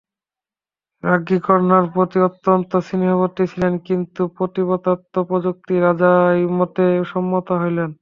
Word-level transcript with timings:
রাজ্ঞী 1.03 1.37
কন্যার 1.45 1.85
প্রতি 1.93 2.17
অত্যন্ত 2.27 2.71
স্নেহবতী 2.87 3.43
ছিলেন 3.51 3.73
কিন্তু 3.87 4.21
পতিব্রতাত্ব 4.37 5.15
প্রযুক্তি 5.29 5.73
রাজার 5.79 6.27
মতেই 6.57 6.95
সম্মতা 7.11 7.53
হইলেন। 7.61 7.89